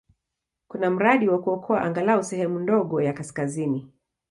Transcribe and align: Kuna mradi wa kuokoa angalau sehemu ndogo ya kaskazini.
Kuna 0.67 0.89
mradi 0.89 1.27
wa 1.27 1.41
kuokoa 1.41 1.81
angalau 1.81 2.23
sehemu 2.23 2.59
ndogo 2.59 3.01
ya 3.01 3.13
kaskazini. 3.13 3.91